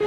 We 0.00 0.06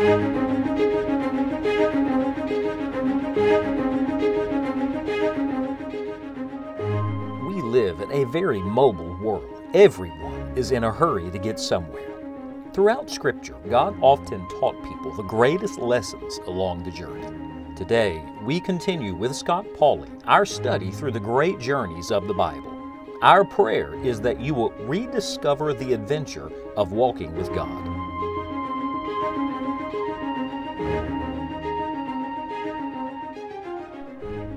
live 7.62 8.00
in 8.00 8.10
a 8.14 8.24
very 8.26 8.62
mobile 8.62 9.18
world. 9.22 9.62
Everyone 9.74 10.54
is 10.56 10.72
in 10.72 10.86
a 10.86 10.94
hurry 10.94 11.30
to 11.30 11.38
get 11.38 11.60
somewhere. 11.60 12.08
Throughout 12.74 13.10
Scripture, 13.10 13.58
God 13.70 13.98
often 14.02 14.48
taught 14.48 14.82
people 14.84 15.14
the 15.14 15.24
greatest 15.24 15.78
lessons 15.78 16.40
along 16.46 16.84
the 16.84 16.92
journey. 16.92 17.28
Today, 17.76 18.24
we 18.44 18.62
continue 18.62 19.14
with 19.14 19.36
Scott 19.36 19.66
Pauley 19.78 20.10
our 20.26 20.46
study 20.46 20.90
through 20.92 21.12
the 21.12 21.20
great 21.20 21.60
journeys 21.60 22.12
of 22.12 22.30
the 22.30 22.34
Bible. 22.34 22.72
Our 23.22 23.44
prayer 23.44 23.94
is 24.06 24.22
that 24.22 24.40
you 24.40 24.54
will 24.54 24.72
rediscover 24.72 25.74
the 25.74 25.92
adventure 25.92 26.50
of 26.78 26.94
walking 26.94 27.36
with 27.36 27.54
God. 27.54 27.91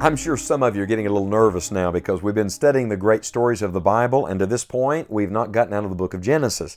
I'm 0.04 0.16
sure 0.16 0.36
some 0.36 0.62
of 0.62 0.76
you 0.76 0.82
are 0.82 0.86
getting 0.86 1.06
a 1.06 1.10
little 1.10 1.26
nervous 1.26 1.70
now 1.70 1.90
because 1.90 2.22
we've 2.22 2.34
been 2.34 2.50
studying 2.50 2.90
the 2.90 2.96
great 2.98 3.24
stories 3.24 3.62
of 3.62 3.72
the 3.72 3.80
Bible, 3.80 4.26
and 4.26 4.38
to 4.38 4.44
this 4.44 4.62
point, 4.62 5.10
we've 5.10 5.30
not 5.30 5.50
gotten 5.50 5.72
out 5.72 5.84
of 5.84 5.88
the 5.88 5.96
book 5.96 6.12
of 6.12 6.20
Genesis. 6.20 6.76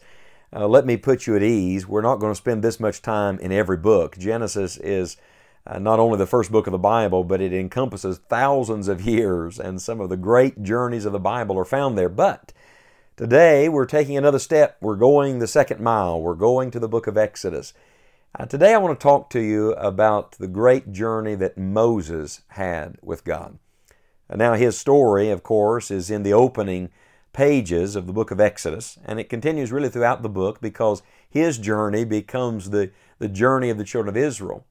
Uh, 0.55 0.65
let 0.65 0.85
me 0.85 0.95
put 0.95 1.27
you 1.27 1.35
at 1.35 1.43
ease. 1.43 1.85
We're 1.85 1.99
not 1.99 2.21
going 2.21 2.31
to 2.31 2.37
spend 2.37 2.63
this 2.63 2.79
much 2.79 3.01
time 3.01 3.37
in 3.39 3.51
every 3.51 3.75
book. 3.75 4.17
Genesis 4.17 4.77
is 4.77 5.17
uh, 5.65 5.77
not 5.77 5.99
only 5.99 6.17
the 6.17 6.25
first 6.25 6.53
book 6.53 6.67
of 6.67 6.71
the 6.71 6.77
Bible, 6.77 7.25
but 7.25 7.41
it 7.41 7.51
encompasses 7.51 8.17
thousands 8.29 8.87
of 8.87 9.01
years, 9.01 9.59
and 9.59 9.81
some 9.81 9.99
of 9.99 10.07
the 10.07 10.15
great 10.15 10.63
journeys 10.63 11.03
of 11.03 11.11
the 11.11 11.19
Bible 11.19 11.59
are 11.59 11.65
found 11.65 11.97
there. 11.97 12.07
But 12.07 12.53
today, 13.17 13.67
we're 13.67 13.87
taking 13.87 14.15
another 14.15 14.39
step. 14.39 14.77
We're 14.79 14.95
going 14.95 15.39
the 15.39 15.47
second 15.47 15.81
mile. 15.81 16.21
We're 16.21 16.33
going 16.35 16.71
to 16.71 16.79
the 16.79 16.87
book 16.87 17.07
of 17.07 17.17
Exodus. 17.17 17.73
Uh, 18.35 18.45
today, 18.45 18.73
I 18.73 18.77
want 18.77 18.99
to 18.99 19.03
talk 19.03 19.29
to 19.31 19.39
you 19.39 19.73
about 19.73 20.33
the 20.33 20.47
great 20.47 20.91
journey 20.91 21.33
that 21.35 21.57
Moses 21.57 22.41
had 22.49 22.97
with 23.01 23.23
God. 23.23 23.57
Uh, 24.29 24.35
now, 24.35 24.53
his 24.53 24.77
story, 24.77 25.31
of 25.31 25.43
course, 25.43 25.89
is 25.89 26.11
in 26.11 26.23
the 26.23 26.33
opening 26.33 26.89
pages 27.33 27.95
of 27.95 28.05
the 28.05 28.13
book 28.13 28.29
of 28.29 28.39
Exodus, 28.39 28.99
and 29.05 29.19
it 29.19 29.29
continues 29.29 29.71
really 29.71 29.89
throughout 29.89 30.21
the 30.21 30.29
book 30.29 30.61
because 30.61 31.01
his 31.27 31.57
journey 31.57 32.03
becomes 32.03 32.69
the, 32.69 32.91
the 33.17 33.29
journey 33.29 33.69
of 33.69 33.77
the 33.77 33.83
children 33.83 34.09
of 34.09 34.21
Israel. 34.21 34.65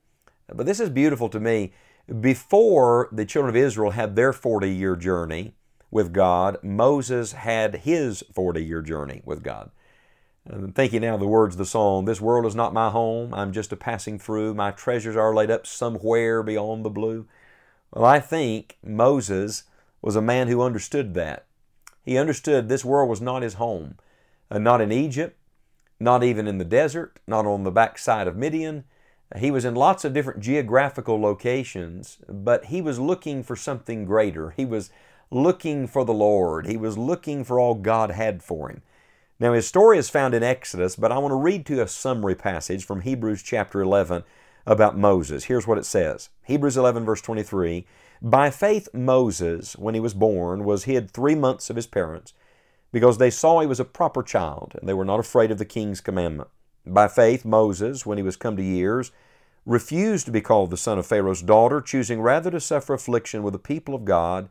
But 0.53 0.67
this 0.67 0.79
is 0.79 0.91
beautiful 0.91 1.29
to 1.31 1.41
me. 1.41 1.73
Before 2.21 3.09
the 3.11 3.25
children 3.25 3.57
of 3.57 3.61
Israel 3.61 3.93
had 3.93 4.15
their 4.15 4.33
40 4.33 4.71
year 4.71 4.95
journey 4.95 5.55
with 5.91 6.13
God, 6.13 6.59
Moses 6.63 7.33
had 7.33 7.77
his 7.77 8.23
40 8.33 8.65
year 8.65 8.83
journey 8.83 9.23
with 9.25 9.43
God. 9.43 9.71
I'm 10.49 10.73
thinking 10.73 11.01
now 11.01 11.15
of 11.15 11.21
the 11.21 11.27
words 11.27 11.55
of 11.55 11.59
the 11.59 11.67
song, 11.67 12.05
This 12.05 12.21
world 12.21 12.47
is 12.47 12.55
not 12.55 12.73
my 12.73 12.91
home, 12.91 13.35
I'm 13.35 13.53
just 13.53 13.73
a 13.73 13.77
passing 13.77 14.19
through, 14.19 14.55
my 14.55 14.71
treasures 14.71 15.17
are 15.17 15.35
laid 15.35 15.51
up 15.51 15.67
somewhere 15.67 16.43
beyond 16.43 16.85
the 16.85 16.91
blue. 16.91 17.27
Well, 17.93 18.05
I 18.05 18.21
think 18.21 18.79
Moses 18.85 19.65
was 20.01 20.15
a 20.15 20.23
man 20.23 20.47
who 20.47 20.63
understood 20.63 21.15
that. 21.15 21.47
He 22.05 22.17
understood 22.17 22.69
this 22.69 22.85
world 22.85 23.11
was 23.11 23.21
not 23.21 23.43
his 23.43 23.55
home, 23.55 23.97
uh, 24.49 24.59
not 24.59 24.81
in 24.81 24.93
Egypt, 24.93 25.37
not 25.99 26.23
even 26.23 26.47
in 26.47 26.59
the 26.59 26.65
desert, 26.65 27.19
not 27.27 27.47
on 27.47 27.65
the 27.65 27.73
backside 27.73 28.29
of 28.29 28.37
Midian. 28.37 28.85
He 29.37 29.51
was 29.51 29.65
in 29.65 29.75
lots 29.75 30.05
of 30.05 30.13
different 30.13 30.41
geographical 30.41 31.21
locations, 31.21 32.19
but 32.29 32.67
he 32.67 32.81
was 32.81 33.01
looking 33.01 33.43
for 33.43 33.57
something 33.57 34.05
greater. 34.05 34.51
He 34.51 34.65
was 34.65 34.91
looking 35.33 35.89
for 35.89 36.05
the 36.05 36.15
Lord. 36.15 36.67
He 36.67 36.77
was 36.77 36.97
looking 36.97 37.43
for 37.43 37.59
all 37.59 37.75
God 37.75 38.13
had 38.13 38.45
for 38.45 38.69
him. 38.69 38.83
Now, 39.39 39.53
his 39.53 39.67
story 39.67 39.99
is 39.99 40.09
found 40.09 40.33
in 40.33 40.43
Exodus, 40.43 40.97
but 40.97 41.13
I 41.13 41.19
want 41.19 41.33
to 41.33 41.37
read 41.37 41.67
to 41.67 41.75
you 41.75 41.83
a 41.83 41.89
summary 41.89 42.35
passage 42.35 42.87
from 42.87 43.03
Hebrews 43.03 43.43
chapter 43.43 43.83
11 43.83 44.25
about 44.65 44.97
Moses. 44.97 45.45
Here's 45.45 45.67
what 45.67 45.77
it 45.77 45.85
says 45.85 46.31
Hebrews 46.45 46.79
11, 46.79 47.05
verse 47.05 47.21
23 47.21 47.85
By 48.23 48.49
faith, 48.49 48.89
Moses, 48.95 49.77
when 49.77 49.93
he 49.93 50.01
was 50.01 50.15
born, 50.15 50.65
was 50.65 50.85
hid 50.85 51.11
three 51.11 51.35
months 51.35 51.69
of 51.69 51.77
his 51.77 51.87
parents, 51.87 52.33
because 52.93 53.19
they 53.19 53.29
saw 53.29 53.61
he 53.61 53.67
was 53.67 53.79
a 53.79 53.85
proper 53.85 54.23
child, 54.23 54.73
and 54.81 54.89
they 54.89 54.95
were 54.95 55.05
not 55.05 55.21
afraid 55.21 55.51
of 55.51 55.59
the 55.59 55.67
king's 55.67 56.01
commandment. 56.01 56.49
By 56.87 57.07
faith, 57.07 57.45
Moses, 57.45 58.07
when 58.07 58.17
he 58.17 58.25
was 58.25 58.37
come 58.37 58.57
to 58.57 58.63
years, 58.63 59.13
refused 59.67 60.25
to 60.27 60.33
be 60.33 60.41
called 60.41 60.71
the 60.71 60.79
son 60.79 60.99
of 60.99 61.07
Pharaoh's 61.07 61.43
daughter, 61.43 61.83
choosing 61.83 62.23
rather 62.23 62.51
to 62.51 62.61
suffer 62.61 62.95
affliction 62.95 63.43
with 63.43 63.53
the 63.53 63.59
people 63.59 63.95
of 63.95 64.07
God 64.07 64.49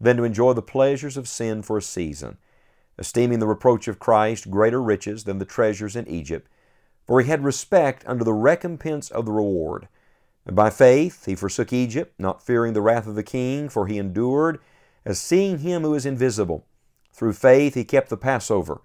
than 0.00 0.16
to 0.16 0.22
enjoy 0.22 0.52
the 0.52 0.62
pleasures 0.62 1.16
of 1.16 1.26
sin 1.26 1.62
for 1.62 1.78
a 1.78 1.82
season 1.82 2.36
esteeming 2.98 3.38
the 3.38 3.46
reproach 3.46 3.88
of 3.88 3.98
Christ 3.98 4.50
greater 4.50 4.82
riches 4.82 5.24
than 5.24 5.38
the 5.38 5.44
treasures 5.44 5.96
in 5.96 6.08
Egypt, 6.08 6.48
for 7.06 7.20
he 7.20 7.28
had 7.28 7.44
respect 7.44 8.04
unto 8.06 8.24
the 8.24 8.32
recompense 8.32 9.10
of 9.10 9.24
the 9.24 9.32
reward. 9.32 9.88
And 10.44 10.56
by 10.56 10.70
faith 10.70 11.26
he 11.26 11.34
forsook 11.34 11.72
Egypt, 11.72 12.14
not 12.18 12.44
fearing 12.44 12.72
the 12.72 12.82
wrath 12.82 13.06
of 13.06 13.14
the 13.14 13.22
king, 13.22 13.68
for 13.68 13.86
he 13.86 13.98
endured 13.98 14.58
as 15.04 15.20
seeing 15.20 15.58
him 15.58 15.82
who 15.82 15.94
is 15.94 16.06
invisible. 16.06 16.66
Through 17.12 17.34
faith 17.34 17.74
he 17.74 17.84
kept 17.84 18.10
the 18.10 18.16
Passover 18.16 18.80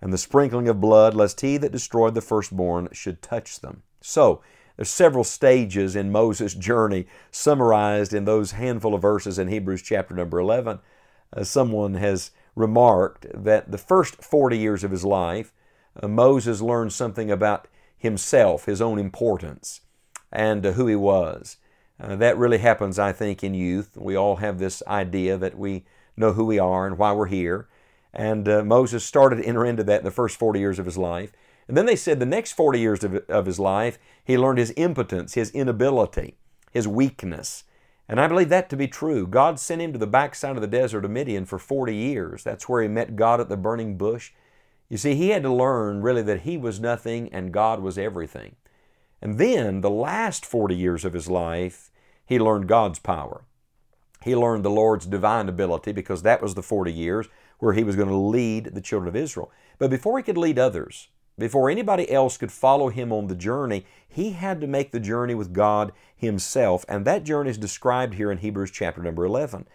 and 0.00 0.12
the 0.12 0.18
sprinkling 0.18 0.68
of 0.68 0.80
blood, 0.80 1.14
lest 1.14 1.40
he 1.40 1.56
that 1.56 1.72
destroyed 1.72 2.14
the 2.14 2.20
firstborn 2.20 2.88
should 2.92 3.22
touch 3.22 3.60
them. 3.60 3.82
So, 4.00 4.42
there's 4.76 4.90
several 4.90 5.24
stages 5.24 5.96
in 5.96 6.12
Moses' 6.12 6.54
journey 6.54 7.06
summarized 7.30 8.12
in 8.12 8.26
those 8.26 8.52
handful 8.52 8.94
of 8.94 9.02
verses 9.02 9.38
in 9.38 9.48
Hebrews 9.48 9.80
chapter 9.80 10.14
number 10.14 10.38
11. 10.38 10.80
Uh, 11.34 11.44
someone 11.44 11.94
has 11.94 12.30
remarked 12.56 13.26
that 13.32 13.70
the 13.70 13.78
first 13.78 14.24
40 14.24 14.58
years 14.58 14.82
of 14.82 14.90
his 14.90 15.04
life, 15.04 15.52
uh, 16.02 16.08
Moses 16.08 16.60
learned 16.60 16.92
something 16.92 17.30
about 17.30 17.68
himself, 17.96 18.64
his 18.64 18.80
own 18.80 18.98
importance, 18.98 19.82
and 20.32 20.66
uh, 20.66 20.72
who 20.72 20.86
he 20.86 20.96
was. 20.96 21.58
Uh, 22.00 22.16
that 22.16 22.36
really 22.36 22.58
happens, 22.58 22.98
I 22.98 23.12
think, 23.12 23.44
in 23.44 23.54
youth. 23.54 23.96
We 23.96 24.16
all 24.16 24.36
have 24.36 24.58
this 24.58 24.82
idea 24.86 25.38
that 25.38 25.56
we 25.56 25.84
know 26.16 26.32
who 26.32 26.44
we 26.44 26.58
are 26.58 26.86
and 26.86 26.98
why 26.98 27.12
we're 27.12 27.26
here. 27.26 27.68
And 28.12 28.48
uh, 28.48 28.64
Moses 28.64 29.04
started 29.04 29.36
to 29.36 29.44
enter 29.44 29.64
into 29.64 29.84
that 29.84 30.00
in 30.00 30.04
the 30.04 30.10
first 30.10 30.38
40 30.38 30.58
years 30.58 30.78
of 30.78 30.86
his 30.86 30.98
life. 30.98 31.32
And 31.68 31.76
then 31.76 31.86
they 31.86 31.96
said 31.96 32.20
the 32.20 32.26
next 32.26 32.52
40 32.52 32.78
years 32.80 33.04
of, 33.04 33.16
of 33.28 33.46
his 33.46 33.58
life, 33.58 33.98
he 34.24 34.38
learned 34.38 34.58
his 34.58 34.72
impotence, 34.76 35.34
his 35.34 35.50
inability, 35.50 36.36
his 36.72 36.86
weakness. 36.88 37.64
And 38.08 38.20
I 38.20 38.28
believe 38.28 38.48
that 38.50 38.70
to 38.70 38.76
be 38.76 38.86
true. 38.86 39.26
God 39.26 39.58
sent 39.58 39.82
him 39.82 39.92
to 39.92 39.98
the 39.98 40.06
backside 40.06 40.56
of 40.56 40.62
the 40.62 40.68
desert 40.68 41.04
of 41.04 41.10
Midian 41.10 41.44
for 41.44 41.58
40 41.58 41.94
years. 41.94 42.44
That's 42.44 42.68
where 42.68 42.82
he 42.82 42.88
met 42.88 43.16
God 43.16 43.40
at 43.40 43.48
the 43.48 43.56
burning 43.56 43.96
bush. 43.96 44.32
You 44.88 44.96
see, 44.96 45.16
he 45.16 45.30
had 45.30 45.42
to 45.42 45.52
learn 45.52 46.02
really 46.02 46.22
that 46.22 46.42
he 46.42 46.56
was 46.56 46.78
nothing 46.78 47.28
and 47.32 47.52
God 47.52 47.80
was 47.80 47.98
everything. 47.98 48.54
And 49.20 49.38
then, 49.38 49.80
the 49.80 49.90
last 49.90 50.46
40 50.46 50.76
years 50.76 51.04
of 51.04 51.14
his 51.14 51.28
life, 51.28 51.90
he 52.24 52.38
learned 52.38 52.68
God's 52.68 52.98
power. 52.98 53.44
He 54.22 54.36
learned 54.36 54.64
the 54.64 54.70
Lord's 54.70 55.06
divine 55.06 55.48
ability 55.48 55.92
because 55.92 56.22
that 56.22 56.42
was 56.42 56.54
the 56.54 56.62
40 56.62 56.92
years 56.92 57.26
where 57.58 57.72
he 57.72 57.84
was 57.84 57.96
going 57.96 58.08
to 58.08 58.16
lead 58.16 58.66
the 58.66 58.80
children 58.80 59.08
of 59.08 59.16
Israel. 59.16 59.50
But 59.78 59.90
before 59.90 60.18
he 60.18 60.22
could 60.22 60.38
lead 60.38 60.58
others, 60.58 61.08
before 61.38 61.68
anybody 61.68 62.10
else 62.10 62.38
could 62.38 62.50
follow 62.50 62.88
him 62.88 63.12
on 63.12 63.26
the 63.26 63.34
journey, 63.34 63.84
he 64.08 64.30
had 64.30 64.60
to 64.60 64.66
make 64.66 64.90
the 64.90 65.00
journey 65.00 65.34
with 65.34 65.52
God 65.52 65.92
himself, 66.16 66.84
and 66.88 67.04
that 67.04 67.24
journey 67.24 67.50
is 67.50 67.58
described 67.58 68.14
here 68.14 68.30
in 68.30 68.38
Hebrews 68.38 68.70
chapter 68.70 69.02
number 69.02 69.24
11. 69.24 69.66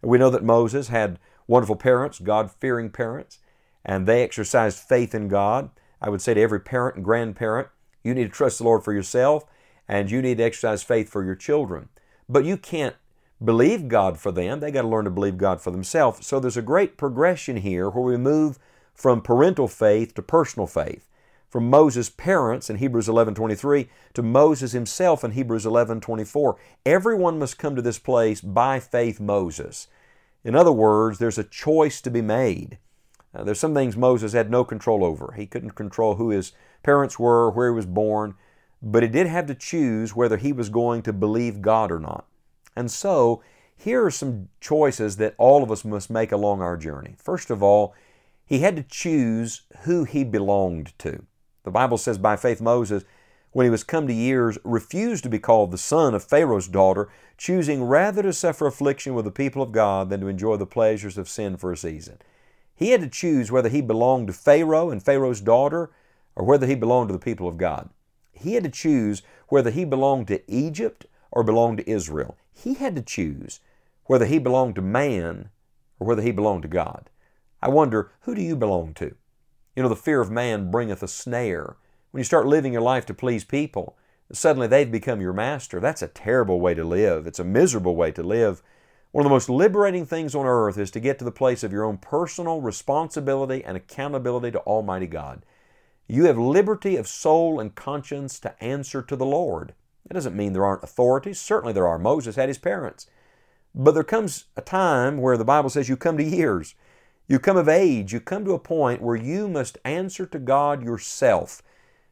We 0.00 0.16
know 0.16 0.30
that 0.30 0.42
Moses 0.42 0.88
had 0.88 1.18
wonderful 1.46 1.76
parents, 1.76 2.18
God 2.18 2.50
fearing 2.50 2.88
parents, 2.88 3.38
and 3.84 4.06
they 4.06 4.22
exercised 4.22 4.78
faith 4.78 5.14
in 5.14 5.28
God. 5.28 5.68
I 6.00 6.08
would 6.08 6.22
say 6.22 6.32
to 6.32 6.40
every 6.40 6.60
parent 6.60 6.96
and 6.96 7.04
grandparent, 7.04 7.68
you 8.02 8.14
need 8.14 8.24
to 8.24 8.30
trust 8.30 8.58
the 8.58 8.64
Lord 8.64 8.82
for 8.82 8.94
yourself, 8.94 9.44
and 9.86 10.10
you 10.10 10.22
need 10.22 10.38
to 10.38 10.44
exercise 10.44 10.82
faith 10.82 11.10
for 11.10 11.22
your 11.22 11.34
children. 11.34 11.90
But 12.30 12.46
you 12.46 12.56
can't 12.56 12.96
believe 13.44 13.88
God 13.88 14.18
for 14.18 14.32
them, 14.32 14.60
they 14.60 14.70
got 14.70 14.82
to 14.82 14.88
learn 14.88 15.04
to 15.04 15.10
believe 15.10 15.36
God 15.36 15.60
for 15.60 15.70
themselves. 15.70 16.26
So 16.26 16.40
there's 16.40 16.56
a 16.56 16.62
great 16.62 16.96
progression 16.96 17.58
here 17.58 17.90
where 17.90 18.04
we 18.04 18.16
move 18.16 18.58
from 18.94 19.20
parental 19.20 19.68
faith 19.68 20.14
to 20.14 20.22
personal 20.22 20.66
faith 20.66 21.06
from 21.50 21.68
Moses' 21.68 22.08
parents 22.08 22.70
in 22.70 22.76
Hebrews 22.76 23.08
11:23 23.08 23.88
to 24.14 24.22
Moses 24.22 24.72
himself 24.72 25.24
in 25.24 25.32
Hebrews 25.32 25.66
11:24. 25.66 26.56
Everyone 26.86 27.38
must 27.38 27.58
come 27.58 27.74
to 27.74 27.82
this 27.82 27.98
place 27.98 28.40
by 28.40 28.78
faith 28.78 29.20
Moses. 29.20 29.88
In 30.44 30.54
other 30.54 30.72
words, 30.72 31.18
there's 31.18 31.38
a 31.38 31.44
choice 31.44 32.00
to 32.00 32.10
be 32.10 32.22
made. 32.22 32.78
Uh, 33.34 33.44
there's 33.44 33.60
some 33.60 33.74
things 33.74 33.96
Moses 33.96 34.32
had 34.32 34.50
no 34.50 34.64
control 34.64 35.04
over. 35.04 35.34
He 35.36 35.46
couldn't 35.46 35.72
control 35.72 36.14
who 36.14 36.30
his 36.30 36.52
parents 36.82 37.18
were, 37.18 37.50
where 37.50 37.70
he 37.70 37.74
was 37.74 37.86
born, 37.86 38.34
but 38.80 39.02
he 39.02 39.08
did 39.08 39.26
have 39.26 39.46
to 39.46 39.54
choose 39.54 40.16
whether 40.16 40.36
he 40.36 40.52
was 40.52 40.68
going 40.68 41.02
to 41.02 41.12
believe 41.12 41.60
God 41.60 41.92
or 41.92 41.98
not. 41.98 42.26
And 42.74 42.90
so, 42.90 43.42
here 43.76 44.04
are 44.04 44.10
some 44.10 44.48
choices 44.60 45.16
that 45.16 45.34
all 45.36 45.62
of 45.62 45.70
us 45.70 45.84
must 45.84 46.10
make 46.10 46.32
along 46.32 46.62
our 46.62 46.76
journey. 46.76 47.14
First 47.18 47.50
of 47.50 47.62
all, 47.62 47.94
he 48.44 48.60
had 48.60 48.76
to 48.76 48.82
choose 48.82 49.62
who 49.82 50.04
he 50.04 50.24
belonged 50.24 50.98
to. 51.00 51.24
The 51.62 51.70
Bible 51.70 51.98
says, 51.98 52.18
by 52.18 52.36
faith, 52.36 52.60
Moses, 52.60 53.04
when 53.52 53.64
he 53.64 53.70
was 53.70 53.84
come 53.84 54.06
to 54.06 54.12
years, 54.12 54.58
refused 54.64 55.24
to 55.24 55.30
be 55.30 55.38
called 55.38 55.70
the 55.70 55.78
son 55.78 56.14
of 56.14 56.24
Pharaoh's 56.24 56.68
daughter, 56.68 57.08
choosing 57.36 57.84
rather 57.84 58.22
to 58.22 58.32
suffer 58.32 58.66
affliction 58.66 59.14
with 59.14 59.24
the 59.24 59.30
people 59.30 59.62
of 59.62 59.72
God 59.72 60.08
than 60.08 60.20
to 60.20 60.28
enjoy 60.28 60.56
the 60.56 60.66
pleasures 60.66 61.18
of 61.18 61.28
sin 61.28 61.56
for 61.56 61.72
a 61.72 61.76
season. 61.76 62.18
He 62.74 62.90
had 62.90 63.00
to 63.02 63.08
choose 63.08 63.50
whether 63.50 63.68
he 63.68 63.82
belonged 63.82 64.28
to 64.28 64.32
Pharaoh 64.32 64.90
and 64.90 65.02
Pharaoh's 65.02 65.40
daughter 65.40 65.90
or 66.34 66.44
whether 66.44 66.66
he 66.66 66.74
belonged 66.74 67.08
to 67.08 67.12
the 67.12 67.18
people 67.18 67.48
of 67.48 67.58
God. 67.58 67.90
He 68.32 68.54
had 68.54 68.64
to 68.64 68.70
choose 68.70 69.22
whether 69.48 69.70
he 69.70 69.84
belonged 69.84 70.28
to 70.28 70.50
Egypt 70.50 71.04
or 71.30 71.42
belonged 71.42 71.78
to 71.78 71.90
Israel. 71.90 72.38
He 72.52 72.74
had 72.74 72.96
to 72.96 73.02
choose 73.02 73.60
whether 74.04 74.24
he 74.24 74.38
belonged 74.38 74.76
to 74.76 74.82
man 74.82 75.50
or 75.98 76.06
whether 76.06 76.22
he 76.22 76.30
belonged 76.30 76.62
to 76.62 76.68
God. 76.68 77.10
I 77.60 77.68
wonder, 77.68 78.12
who 78.20 78.34
do 78.34 78.40
you 78.40 78.56
belong 78.56 78.94
to? 78.94 79.14
You 79.76 79.82
know, 79.82 79.88
the 79.88 79.96
fear 79.96 80.20
of 80.20 80.30
man 80.30 80.70
bringeth 80.70 81.02
a 81.02 81.08
snare. 81.08 81.76
When 82.10 82.20
you 82.20 82.24
start 82.24 82.46
living 82.46 82.72
your 82.72 82.82
life 82.82 83.06
to 83.06 83.14
please 83.14 83.44
people, 83.44 83.96
suddenly 84.32 84.66
they've 84.66 84.90
become 84.90 85.20
your 85.20 85.32
master. 85.32 85.80
That's 85.80 86.02
a 86.02 86.08
terrible 86.08 86.60
way 86.60 86.74
to 86.74 86.84
live. 86.84 87.26
It's 87.26 87.38
a 87.38 87.44
miserable 87.44 87.94
way 87.94 88.10
to 88.12 88.22
live. 88.22 88.62
One 89.12 89.24
of 89.24 89.30
the 89.30 89.34
most 89.34 89.48
liberating 89.48 90.06
things 90.06 90.34
on 90.34 90.46
earth 90.46 90.78
is 90.78 90.90
to 90.92 91.00
get 91.00 91.18
to 91.18 91.24
the 91.24 91.32
place 91.32 91.64
of 91.64 91.72
your 91.72 91.84
own 91.84 91.98
personal 91.98 92.60
responsibility 92.60 93.64
and 93.64 93.76
accountability 93.76 94.52
to 94.52 94.60
Almighty 94.60 95.06
God. 95.06 95.44
You 96.06 96.24
have 96.24 96.38
liberty 96.38 96.96
of 96.96 97.08
soul 97.08 97.60
and 97.60 97.74
conscience 97.74 98.40
to 98.40 98.62
answer 98.62 99.02
to 99.02 99.16
the 99.16 99.26
Lord. 99.26 99.74
That 100.06 100.14
doesn't 100.14 100.36
mean 100.36 100.52
there 100.52 100.64
aren't 100.64 100.82
authorities. 100.82 101.40
Certainly 101.40 101.72
there 101.72 101.86
are. 101.86 101.98
Moses 101.98 102.36
had 102.36 102.48
his 102.48 102.58
parents. 102.58 103.06
But 103.74 103.92
there 103.92 104.04
comes 104.04 104.46
a 104.56 104.62
time 104.62 105.18
where 105.18 105.36
the 105.36 105.44
Bible 105.44 105.70
says 105.70 105.88
you 105.88 105.96
come 105.96 106.16
to 106.16 106.24
years, 106.24 106.74
you 107.30 107.38
come 107.38 107.56
of 107.56 107.68
age, 107.68 108.12
you 108.12 108.18
come 108.18 108.44
to 108.44 108.54
a 108.54 108.58
point 108.58 109.00
where 109.00 109.14
you 109.14 109.48
must 109.48 109.78
answer 109.84 110.26
to 110.26 110.38
God 110.40 110.82
yourself. 110.82 111.62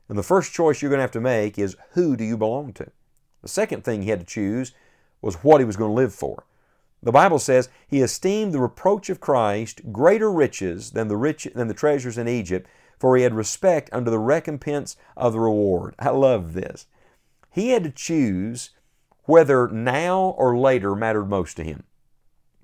And 0.09 0.17
the 0.17 0.23
first 0.23 0.53
choice 0.53 0.81
you're 0.81 0.91
going 0.91 0.99
to 0.99 1.03
have 1.03 1.11
to 1.11 1.21
make 1.21 1.59
is 1.59 1.77
who 1.95 2.17
do 2.17 2.23
you 2.23 2.37
belong 2.37 2.73
to? 2.75 2.93
The 3.43 3.49
second 3.49 3.83
thing 3.83 4.03
he 4.03 4.11
had 4.11 4.21
to 4.21 4.25
choose 4.25 4.75
was 5.21 5.43
what 5.43 5.61
he 5.61 5.65
was 5.65 5.75
going 5.75 5.91
to 5.91 5.95
live 5.95 6.15
for. 6.15 6.45
The 7.03 7.11
Bible 7.11 7.41
says 7.41 7.69
he 7.89 8.01
esteemed 8.01 8.53
the 8.53 8.61
reproach 8.61 9.11
of 9.11 9.19
Christ 9.19 9.91
greater 9.91 10.31
riches 10.31 10.93
than 10.93 11.09
the 11.09 11.17
rich 11.17 11.49
than 11.53 11.67
the 11.67 11.75
treasures 11.75 12.17
in 12.17 12.29
Egypt, 12.29 12.69
for 12.97 13.17
he 13.17 13.25
had 13.25 13.35
respect 13.35 13.91
unto 13.93 14.13
the 14.13 14.21
recompense 14.21 14.97
of 15.17 15.33
the 15.33 15.41
reward. 15.41 15.97
I 15.99 16.11
love 16.11 16.55
this. 16.55 16.87
He 17.51 17.71
had 17.71 17.83
to 17.83 17.91
choose 17.91 18.71
whether 19.25 19.67
now 19.67 20.37
or 20.39 20.57
later 20.57 20.95
mattered 20.95 21.27
most 21.29 21.57
to 21.57 21.65
him. 21.65 21.83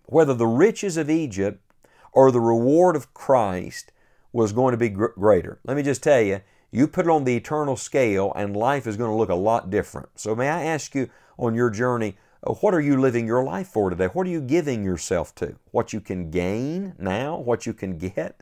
Whether 0.07 0.35
the 0.35 0.47
riches 0.47 0.97
of 0.97 1.11
Egypt 1.11 1.61
or 2.15 2.31
the 2.31 2.41
reward 2.41 2.97
of 2.97 3.13
Christ 3.13 3.93
was 4.33 4.53
going 4.53 4.73
to 4.73 4.79
be 4.79 4.89
gr- 4.89 5.07
greater. 5.19 5.59
Let 5.65 5.77
me 5.77 5.83
just 5.83 6.03
tell 6.03 6.21
you, 6.21 6.41
you 6.71 6.89
put 6.89 7.07
it 7.07 7.11
on 7.11 7.25
the 7.25 7.37
eternal 7.37 7.77
scale 7.77 8.33
and 8.35 8.57
life 8.57 8.87
is 8.87 8.97
going 8.97 9.11
to 9.11 9.17
look 9.17 9.29
a 9.29 9.35
lot 9.35 9.71
different. 9.71 10.09
So, 10.17 10.35
may 10.35 10.49
I 10.49 10.65
ask 10.65 10.95
you 10.95 11.11
on 11.39 11.55
your 11.55 11.71
journey, 11.71 12.17
uh, 12.43 12.53
what 12.55 12.75
are 12.75 12.81
you 12.81 13.01
living 13.01 13.27
your 13.27 13.45
life 13.45 13.69
for 13.69 13.91
today? 13.91 14.07
What 14.07 14.27
are 14.27 14.31
you 14.31 14.41
giving 14.41 14.83
yourself 14.83 15.35
to? 15.37 15.57
What 15.71 15.93
you 15.93 16.01
can 16.01 16.31
gain 16.31 16.95
now? 16.99 17.37
What 17.39 17.67
you 17.67 17.75
can 17.75 17.99
get? 17.99 18.41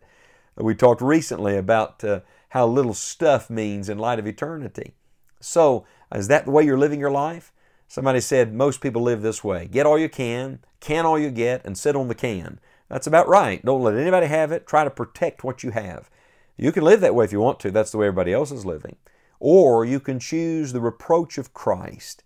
We 0.57 0.75
talked 0.75 1.01
recently 1.01 1.57
about 1.57 2.05
uh, 2.05 2.21
how 2.51 2.67
little 2.67 2.95
stuff 2.95 3.49
means 3.49 3.89
in 3.89 3.99
light 3.99 4.19
of 4.19 4.27
eternity. 4.27 4.95
So, 5.41 5.87
is 6.15 6.29
that 6.29 6.45
the 6.45 6.51
way 6.51 6.63
you're 6.63 6.79
living 6.79 7.01
your 7.01 7.11
life? 7.11 7.53
Somebody 7.89 8.21
said 8.21 8.55
most 8.55 8.81
people 8.81 9.03
live 9.03 9.21
this 9.21 9.45
way 9.45 9.67
get 9.67 9.85
all 9.85 9.99
you 9.99 10.09
can, 10.09 10.61
can 10.81 11.05
all 11.05 11.19
you 11.19 11.31
get, 11.31 11.65
and 11.65 11.77
sit 11.77 11.97
on 11.97 12.09
the 12.09 12.15
can. 12.15 12.61
That's 12.93 13.07
about 13.07 13.27
right. 13.27 13.65
Don't 13.65 13.83
let 13.83 13.97
anybody 13.97 14.27
have 14.27 14.53
it. 14.53 14.67
Try 14.67 14.85
to 14.85 14.91
protect 14.91 15.43
what 15.43 15.63
you 15.63 15.71
have. 15.71 16.11
You 16.59 16.73
can 16.73 16.85
live 16.85 17.01
that 17.01 17.15
way 17.15 17.25
if 17.25 17.33
you 17.33 17.41
want 17.41 17.59
to. 17.61 17.71
That's 17.71 17.91
the 17.91 17.97
way 17.97 18.07
everybody 18.09 18.35
else 18.35 18.53
is 18.53 18.67
living. 18.67 18.97
Or 19.41 19.87
you 19.87 19.99
can 19.99 20.19
choose 20.21 20.75
the 20.75 20.81
reproach 20.83 21.39
of 21.39 21.55
Christ 21.55 22.23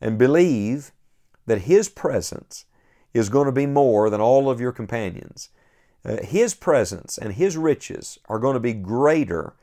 and 0.00 0.16
believe 0.16 0.92
that 1.46 1.62
His 1.62 1.88
presence 1.88 2.64
is 3.12 3.28
going 3.28 3.46
to 3.46 3.52
be 3.52 3.66
more 3.66 4.08
than 4.08 4.20
all 4.20 4.48
of 4.48 4.60
your 4.60 4.70
companions. 4.70 5.48
Uh, 6.04 6.18
his 6.22 6.54
presence 6.54 7.18
and 7.18 7.32
His 7.32 7.56
riches 7.56 8.20
are 8.28 8.38
going 8.38 8.54
to 8.54 8.60
be 8.60 8.72
greater 8.72 9.54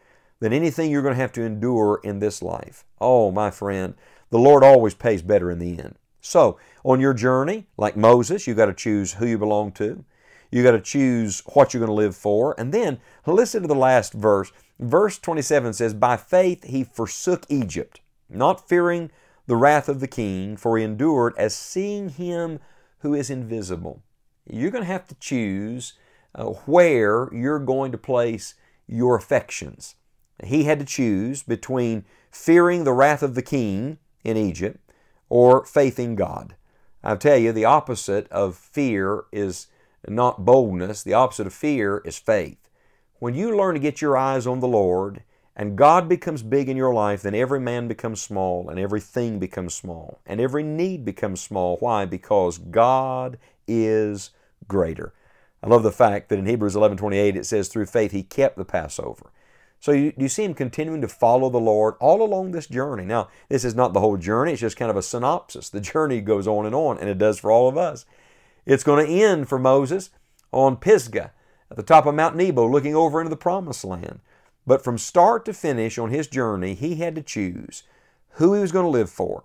than 0.41 0.51
anything 0.51 0.91
you're 0.91 1.01
going 1.01 1.13
to 1.13 1.21
have 1.21 1.31
to 1.33 1.43
endure 1.43 2.01
in 2.03 2.19
this 2.19 2.41
life. 2.41 2.83
Oh, 2.99 3.31
my 3.31 3.51
friend, 3.51 3.93
the 4.31 4.39
Lord 4.39 4.65
always 4.65 4.95
pays 4.95 5.21
better 5.21 5.49
in 5.49 5.59
the 5.59 5.79
end. 5.79 5.95
So, 6.19 6.59
on 6.83 6.99
your 6.99 7.13
journey, 7.13 7.67
like 7.77 7.95
Moses, 7.95 8.47
you've 8.47 8.57
got 8.57 8.65
to 8.65 8.73
choose 8.73 9.13
who 9.13 9.25
you 9.25 9.37
belong 9.37 9.71
to. 9.73 10.03
You've 10.51 10.65
got 10.65 10.71
to 10.71 10.81
choose 10.81 11.41
what 11.53 11.73
you're 11.73 11.79
going 11.79 11.87
to 11.87 11.93
live 11.93 12.15
for. 12.15 12.53
And 12.59 12.73
then, 12.73 12.99
listen 13.25 13.61
to 13.61 13.67
the 13.67 13.75
last 13.75 14.13
verse. 14.13 14.51
Verse 14.79 15.17
27 15.17 15.73
says, 15.73 15.93
By 15.93 16.17
faith 16.17 16.65
he 16.65 16.83
forsook 16.83 17.45
Egypt, 17.49 18.01
not 18.29 18.67
fearing 18.67 19.11
the 19.47 19.55
wrath 19.55 19.87
of 19.87 19.99
the 19.99 20.07
king, 20.07 20.57
for 20.57 20.77
he 20.77 20.83
endured 20.83 21.33
as 21.37 21.55
seeing 21.55 22.09
him 22.09 22.59
who 22.99 23.13
is 23.13 23.29
invisible. 23.29 24.01
You're 24.49 24.71
going 24.71 24.83
to 24.83 24.91
have 24.91 25.07
to 25.07 25.15
choose 25.15 25.93
uh, 26.35 26.45
where 26.45 27.29
you're 27.33 27.59
going 27.59 27.91
to 27.91 27.97
place 27.97 28.55
your 28.87 29.15
affections. 29.15 29.95
He 30.43 30.63
had 30.63 30.79
to 30.79 30.85
choose 30.85 31.43
between 31.43 32.05
fearing 32.31 32.83
the 32.83 32.93
wrath 32.93 33.23
of 33.23 33.35
the 33.35 33.41
king 33.41 33.99
in 34.23 34.37
Egypt 34.37 34.79
or 35.29 35.65
faith 35.65 35.99
in 35.99 36.15
God. 36.15 36.55
I'll 37.03 37.17
tell 37.17 37.37
you, 37.37 37.51
the 37.51 37.65
opposite 37.65 38.27
of 38.31 38.55
fear 38.55 39.23
is 39.31 39.67
not 40.07 40.45
boldness. 40.45 41.03
The 41.03 41.13
opposite 41.13 41.47
of 41.47 41.53
fear 41.53 42.01
is 42.05 42.17
faith. 42.17 42.69
When 43.19 43.33
you 43.33 43.55
learn 43.55 43.75
to 43.75 43.79
get 43.79 44.01
your 44.01 44.17
eyes 44.17 44.47
on 44.47 44.59
the 44.59 44.67
Lord 44.67 45.23
and 45.55 45.77
God 45.77 46.09
becomes 46.09 46.41
big 46.43 46.69
in 46.69 46.77
your 46.77 46.93
life, 46.93 47.21
then 47.21 47.35
every 47.35 47.59
man 47.59 47.87
becomes 47.87 48.21
small 48.21 48.69
and 48.69 48.79
everything 48.79 49.37
becomes 49.37 49.73
small 49.73 50.19
and 50.25 50.41
every 50.41 50.63
need 50.63 51.05
becomes 51.05 51.41
small. 51.41 51.77
Why? 51.77 52.05
Because 52.05 52.57
God 52.57 53.37
is 53.67 54.31
greater. 54.67 55.13
I 55.63 55.67
love 55.67 55.83
the 55.83 55.91
fact 55.91 56.29
that 56.29 56.39
in 56.39 56.47
Hebrews 56.47 56.75
11:28 56.75 57.35
it 57.35 57.45
says 57.45 57.67
through 57.67 57.85
faith 57.85 58.11
he 58.11 58.23
kept 58.23 58.57
the 58.57 58.65
Passover. 58.65 59.31
So 59.79 59.91
you, 59.91 60.13
you 60.15 60.29
see 60.29 60.43
him 60.43 60.53
continuing 60.53 61.01
to 61.01 61.07
follow 61.07 61.49
the 61.49 61.59
Lord 61.59 61.95
all 61.99 62.21
along 62.21 62.51
this 62.51 62.67
journey. 62.67 63.03
Now, 63.03 63.29
this 63.49 63.65
is 63.65 63.73
not 63.73 63.93
the 63.93 63.99
whole 63.99 64.15
journey, 64.15 64.53
it's 64.53 64.61
just 64.61 64.77
kind 64.77 64.91
of 64.91 64.97
a 64.97 65.01
synopsis. 65.01 65.69
The 65.69 65.81
journey 65.91 66.21
goes 66.21 66.47
on 66.47 66.65
and 66.65 66.75
on, 66.75 66.99
and 66.99 67.09
it 67.09 67.17
does 67.17 67.39
for 67.39 67.51
all 67.51 67.67
of 67.67 67.77
us. 67.77 68.05
It's 68.65 68.83
going 68.83 69.05
to 69.05 69.11
end 69.11 69.49
for 69.49 69.59
Moses 69.59 70.09
on 70.51 70.77
Pisgah 70.77 71.31
at 71.69 71.77
the 71.77 71.83
top 71.83 72.05
of 72.05 72.15
Mount 72.15 72.35
Nebo, 72.35 72.67
looking 72.67 72.95
over 72.95 73.19
into 73.19 73.29
the 73.29 73.37
promised 73.37 73.83
land. 73.85 74.19
But 74.67 74.83
from 74.83 74.97
start 74.97 75.45
to 75.45 75.53
finish 75.53 75.97
on 75.97 76.11
his 76.11 76.27
journey, 76.27 76.75
he 76.75 76.95
had 76.95 77.15
to 77.15 77.21
choose 77.21 77.83
who 78.31 78.53
he 78.53 78.61
was 78.61 78.71
going 78.71 78.85
to 78.85 78.89
live 78.89 79.09
for, 79.09 79.43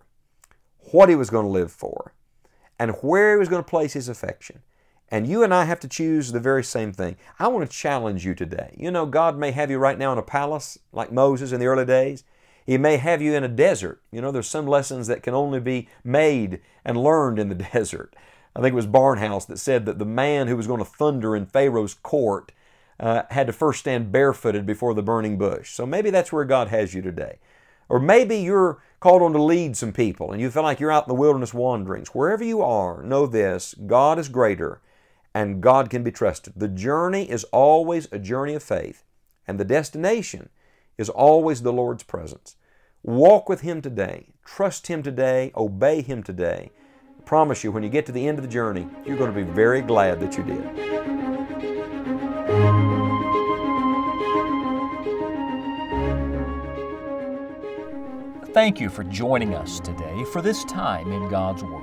what 0.92 1.08
he 1.08 1.14
was 1.14 1.30
going 1.30 1.44
to 1.44 1.50
live 1.50 1.72
for, 1.72 2.12
and 2.78 2.92
where 3.00 3.32
he 3.32 3.38
was 3.38 3.48
going 3.48 3.62
to 3.62 3.68
place 3.68 3.94
his 3.94 4.08
affection. 4.08 4.60
And 5.08 5.26
you 5.26 5.42
and 5.42 5.54
I 5.54 5.64
have 5.64 5.80
to 5.80 5.88
choose 5.88 6.32
the 6.32 6.40
very 6.40 6.64
same 6.64 6.92
thing. 6.92 7.16
I 7.38 7.48
want 7.48 7.68
to 7.68 7.76
challenge 7.76 8.24
you 8.24 8.34
today. 8.34 8.74
You 8.76 8.90
know, 8.90 9.06
God 9.06 9.38
may 9.38 9.52
have 9.52 9.70
you 9.70 9.78
right 9.78 9.98
now 9.98 10.12
in 10.12 10.18
a 10.18 10.22
palace 10.22 10.78
like 10.92 11.12
Moses 11.12 11.52
in 11.52 11.60
the 11.60 11.66
early 11.66 11.84
days. 11.84 12.24
He 12.66 12.76
may 12.76 12.96
have 12.96 13.22
you 13.22 13.32
in 13.34 13.44
a 13.44 13.48
desert. 13.48 14.02
You 14.10 14.20
know, 14.20 14.32
there's 14.32 14.48
some 14.48 14.66
lessons 14.66 15.06
that 15.06 15.22
can 15.22 15.34
only 15.34 15.60
be 15.60 15.88
made 16.02 16.60
and 16.84 16.96
learned 16.96 17.38
in 17.38 17.48
the 17.48 17.54
desert. 17.72 18.14
I 18.56 18.62
think 18.62 18.72
it 18.72 18.76
was 18.76 18.86
Barnhouse 18.86 19.46
that 19.48 19.58
said 19.58 19.84
that 19.84 19.98
the 19.98 20.06
man 20.06 20.48
who 20.48 20.56
was 20.56 20.66
going 20.66 20.78
to 20.78 20.84
thunder 20.86 21.36
in 21.36 21.44
Pharaoh's 21.44 21.92
court 21.92 22.52
uh, 22.98 23.24
had 23.28 23.46
to 23.48 23.52
first 23.52 23.80
stand 23.80 24.10
barefooted 24.10 24.64
before 24.64 24.94
the 24.94 25.02
burning 25.02 25.36
bush. 25.36 25.72
So 25.72 25.84
maybe 25.84 26.08
that's 26.08 26.32
where 26.32 26.44
God 26.46 26.68
has 26.68 26.94
you 26.94 27.02
today. 27.02 27.38
Or 27.90 28.00
maybe 28.00 28.38
you're 28.38 28.82
called 28.98 29.20
on 29.20 29.34
to 29.34 29.42
lead 29.42 29.76
some 29.76 29.92
people 29.92 30.32
and 30.32 30.40
you 30.40 30.50
feel 30.50 30.62
like 30.62 30.80
you're 30.80 30.90
out 30.90 31.04
in 31.04 31.08
the 31.08 31.20
wilderness 31.20 31.52
wanderings. 31.52 32.08
Wherever 32.08 32.42
you 32.42 32.62
are, 32.62 33.02
know 33.02 33.26
this 33.26 33.74
God 33.86 34.18
is 34.18 34.30
greater 34.30 34.80
and 35.34 35.60
God 35.60 35.90
can 35.90 36.02
be 36.02 36.10
trusted. 36.10 36.54
The 36.56 36.66
journey 36.66 37.28
is 37.28 37.44
always 37.52 38.08
a 38.10 38.18
journey 38.18 38.54
of 38.54 38.62
faith, 38.62 39.04
and 39.46 39.60
the 39.60 39.66
destination 39.66 40.48
is 40.96 41.10
always 41.10 41.60
the 41.60 41.74
Lord's 41.74 42.04
presence. 42.04 42.56
Walk 43.02 43.46
with 43.46 43.60
Him 43.60 43.82
today, 43.82 44.28
trust 44.46 44.86
Him 44.86 45.02
today, 45.02 45.52
obey 45.54 46.00
Him 46.00 46.22
today. 46.22 46.70
Promise 47.26 47.64
you, 47.64 47.72
when 47.72 47.82
you 47.82 47.88
get 47.88 48.06
to 48.06 48.12
the 48.12 48.28
end 48.28 48.38
of 48.38 48.44
the 48.44 48.50
journey, 48.50 48.86
you're 49.04 49.16
going 49.16 49.34
to 49.34 49.36
be 49.36 49.42
very 49.42 49.80
glad 49.80 50.20
that 50.20 50.38
you 50.38 50.44
did. 50.44 50.62
Thank 58.54 58.80
you 58.80 58.88
for 58.88 59.02
joining 59.02 59.56
us 59.56 59.80
today 59.80 60.24
for 60.32 60.40
this 60.40 60.64
time 60.66 61.10
in 61.10 61.28
God's 61.28 61.64
Word. 61.64 61.82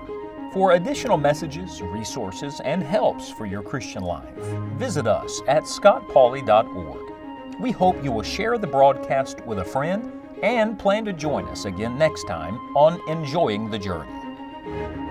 For 0.53 0.71
additional 0.71 1.17
messages, 1.17 1.81
resources, 1.81 2.61
and 2.63 2.81
helps 2.81 3.29
for 3.29 3.45
your 3.45 3.61
Christian 3.61 4.03
life, 4.03 4.33
visit 4.77 5.07
us 5.07 5.41
at 5.49 5.63
scottpauley.org. 5.63 7.59
We 7.59 7.71
hope 7.71 8.01
you 8.01 8.13
will 8.13 8.23
share 8.23 8.57
the 8.57 8.67
broadcast 8.67 9.41
with 9.45 9.59
a 9.59 9.65
friend 9.65 10.21
and 10.41 10.79
plan 10.79 11.03
to 11.03 11.11
join 11.11 11.45
us 11.49 11.65
again 11.65 11.97
next 11.97 12.29
time 12.29 12.55
on 12.77 13.01
Enjoying 13.09 13.69
the 13.69 13.77
Journey. 13.77 15.02